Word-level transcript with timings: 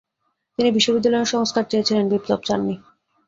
তিনি 0.59 0.69
বিশ্ববিদ্যালয়ের 0.71 1.31
সংস্কার 1.33 1.63
চেয়েছিলেন, 1.69 2.05
বিপ্লব 2.09 2.41
চান 2.43 2.59
নি। 2.67 2.75